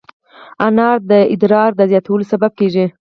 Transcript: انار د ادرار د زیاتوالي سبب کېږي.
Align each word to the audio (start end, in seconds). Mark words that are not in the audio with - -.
انار 0.67 0.97
د 1.11 1.13
ادرار 1.33 1.71
د 1.79 1.81
زیاتوالي 1.91 2.25
سبب 2.33 2.51
کېږي. 2.59 2.85